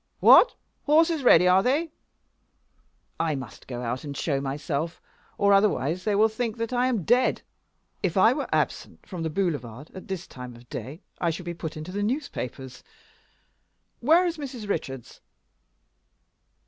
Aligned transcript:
What! 0.19 0.55
The 0.87 0.93
horses 0.93 1.23
ready, 1.23 1.47
are 1.47 1.61
they? 1.61 1.91
I 3.19 3.35
must 3.35 3.67
go 3.67 3.83
out 3.83 4.03
and 4.03 4.17
show 4.17 4.41
myself, 4.41 4.99
or 5.37 5.53
otherwise 5.53 6.03
they'll 6.05 6.19
all 6.21 6.27
think 6.27 6.57
that 6.57 6.73
I 6.73 6.87
am 6.87 7.03
dead. 7.03 7.43
If 8.01 8.17
I 8.17 8.33
were 8.33 8.49
absent 8.51 9.05
from 9.07 9.21
the 9.21 9.29
boulevard 9.29 9.91
at 9.93 10.07
this 10.07 10.25
time 10.25 10.55
of 10.55 10.67
day 10.69 11.03
I 11.19 11.29
should 11.29 11.45
be 11.45 11.53
put 11.53 11.77
into 11.77 11.91
the 11.91 12.01
newspapers. 12.01 12.83
Where 13.99 14.25
is 14.25 14.39
Mrs. 14.39 14.67
Richards?" 14.67 15.21